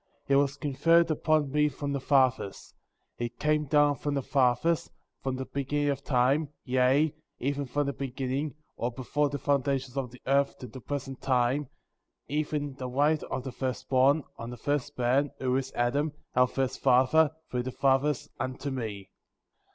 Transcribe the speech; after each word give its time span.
^ 0.23 0.25
3. 0.25 0.33
It 0.35 0.39
was 0.39 0.57
conferred 0.57 1.11
upon 1.11 1.51
me 1.51 1.69
from 1.69 1.91
the 1.91 1.99
fathers; 1.99 2.73
it 3.19 3.37
came 3.37 3.65
down 3.65 3.95
from 3.95 4.15
the 4.15 4.23
fathers,^ 4.23 4.89
from 5.21 5.35
the 5.35 5.45
beginning 5.45 5.89
of 5.89 6.03
time, 6.03 6.49
yea, 6.63 7.13
even 7.37 7.65
from 7.67 7.85
the 7.85 7.93
beginning, 7.93 8.55
or 8.77 8.91
before 8.91 9.29
the 9.29 9.37
foundations 9.37 9.95
of 9.95 10.09
the 10.09 10.19
earth 10.25 10.57
to 10.57 10.65
the 10.65 10.81
present 10.81 11.21
time, 11.21 11.69
even 12.27 12.73
the 12.77 12.89
right 12.89 13.21
of 13.25 13.43
the 13.43 13.51
first 13.51 13.89
born, 13.89 14.23
on 14.37 14.49
the 14.49 14.57
first 14.57 14.97
man,^' 14.97 15.29
who 15.37 15.55
is 15.55 15.71
Adam,'^ 15.73 16.13
our 16.35 16.47
first 16.47 16.79
father, 16.79 17.35
through 17.51 17.61
the 17.61 17.71
fathers, 17.71 18.27
unto 18.39 18.71
me. 18.71 19.11